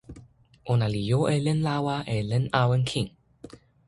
[0.71, 3.07] ona li jo e len lawa e len awen kin.